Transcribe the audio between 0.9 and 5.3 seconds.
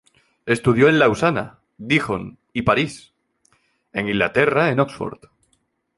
Lausana, Dijon y París; en Inglaterra en Oxford.